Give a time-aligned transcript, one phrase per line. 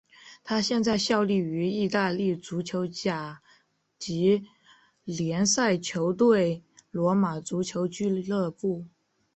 [0.43, 3.39] 他现在效力于意大利足球甲
[3.99, 4.47] 级
[5.03, 8.87] 联赛球队罗马足球俱乐部。